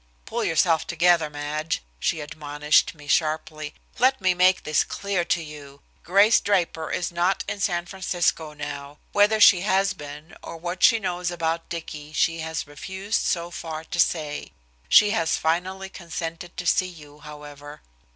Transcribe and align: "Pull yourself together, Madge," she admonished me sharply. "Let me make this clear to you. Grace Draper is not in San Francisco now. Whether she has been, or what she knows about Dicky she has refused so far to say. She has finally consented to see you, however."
"Pull 0.25 0.43
yourself 0.43 0.87
together, 0.87 1.29
Madge," 1.29 1.83
she 1.99 2.21
admonished 2.21 2.95
me 2.95 3.05
sharply. 3.05 3.75
"Let 3.99 4.19
me 4.19 4.33
make 4.33 4.63
this 4.63 4.83
clear 4.83 5.23
to 5.25 5.43
you. 5.43 5.81
Grace 6.01 6.39
Draper 6.39 6.89
is 6.89 7.11
not 7.11 7.43
in 7.47 7.59
San 7.59 7.85
Francisco 7.85 8.53
now. 8.53 8.97
Whether 9.11 9.39
she 9.39 9.61
has 9.61 9.93
been, 9.93 10.35
or 10.41 10.57
what 10.57 10.81
she 10.81 10.97
knows 10.97 11.29
about 11.29 11.69
Dicky 11.69 12.13
she 12.13 12.39
has 12.39 12.65
refused 12.65 13.21
so 13.21 13.51
far 13.51 13.83
to 13.83 13.99
say. 13.99 14.53
She 14.89 15.11
has 15.11 15.37
finally 15.37 15.87
consented 15.89 16.57
to 16.57 16.65
see 16.65 16.87
you, 16.87 17.19
however." 17.19 17.81